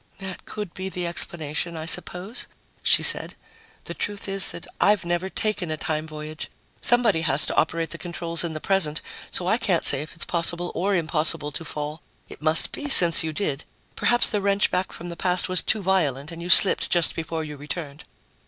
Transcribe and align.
"That 0.17 0.45
could 0.45 0.73
be 0.73 0.89
the 0.89 1.05
explanation, 1.05 1.77
I 1.77 1.85
suppose," 1.85 2.47
she 2.81 3.03
said. 3.03 3.35
"The 3.83 3.93
truth 3.93 4.27
is 4.27 4.49
that 4.49 4.65
I've 4.81 5.05
never 5.05 5.29
taken 5.29 5.69
a 5.69 5.77
time 5.77 6.07
voyage 6.07 6.49
somebody 6.81 7.21
has 7.21 7.45
to 7.45 7.55
operate 7.55 7.91
the 7.91 7.99
controls 7.99 8.43
in 8.43 8.53
the 8.53 8.59
present 8.59 9.01
so 9.29 9.45
I 9.45 9.59
can't 9.59 9.85
say 9.85 10.01
it's 10.01 10.25
possible 10.25 10.71
or 10.73 10.95
impossible 10.95 11.51
to 11.51 11.63
fall. 11.63 12.01
It 12.29 12.41
must 12.41 12.71
be, 12.71 12.89
since 12.89 13.23
you 13.23 13.31
did. 13.31 13.63
Perhaps 13.95 14.25
the 14.31 14.41
wrench 14.41 14.71
back 14.71 14.91
from 14.91 15.09
the 15.09 15.15
past 15.15 15.47
was 15.47 15.61
too 15.61 15.83
violent 15.83 16.31
and 16.31 16.41
you 16.41 16.49
slipped 16.49 16.89
just 16.89 17.13
before 17.15 17.43
you 17.43 17.55
returned." 17.55 18.03